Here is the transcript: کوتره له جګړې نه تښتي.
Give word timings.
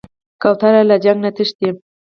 کوتره 0.41 0.81
له 0.89 0.95
جګړې 1.03 1.21
نه 1.25 1.29
تښتي. 1.35 1.69